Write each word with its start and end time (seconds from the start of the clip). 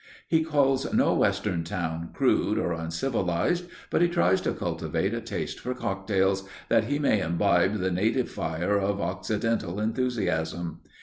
He 0.27 0.43
calls 0.43 0.91
no 0.91 1.13
Western 1.13 1.63
town 1.63 2.09
crude 2.11 2.57
or 2.57 2.71
uncivilized, 2.73 3.65
but 3.91 4.01
he 4.01 4.07
tries 4.07 4.41
to 4.41 4.51
cultivate 4.51 5.13
a 5.13 5.21
taste 5.21 5.59
for 5.59 5.75
cocktails, 5.75 6.49
that 6.69 6.85
he 6.85 6.97
may 6.97 7.21
imbibe 7.21 7.75
the 7.77 7.91
native 7.91 8.27
fire 8.31 8.79
of 8.79 8.99
occidental 8.99 9.79
enthusiasm. 9.79 10.79